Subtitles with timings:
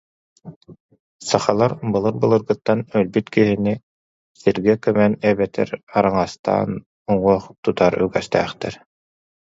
[1.31, 3.73] Сахалар былыр-былыргыттан өлбүт киһини
[4.41, 6.69] сиргэ көмөн эбэтэр араҥастаан
[7.11, 8.75] уҥуох тутар үгэстээхтэр